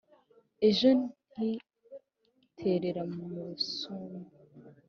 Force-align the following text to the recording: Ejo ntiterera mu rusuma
Ejo 0.67 0.87
ntiterera 0.97 3.01
mu 3.13 3.23
rusuma 3.33 4.19